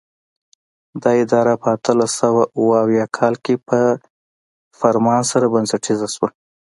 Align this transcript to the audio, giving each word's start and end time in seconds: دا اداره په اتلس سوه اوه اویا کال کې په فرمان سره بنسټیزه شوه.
دا 1.01 1.11
اداره 1.23 1.53
په 1.61 1.67
اتلس 1.75 2.11
سوه 2.21 2.41
اوه 2.59 2.75
اویا 2.83 3.05
کال 3.17 3.33
کې 3.45 3.55
په 3.67 3.79
فرمان 4.79 5.21
سره 5.31 5.45
بنسټیزه 5.53 6.07
شوه. 6.15 6.29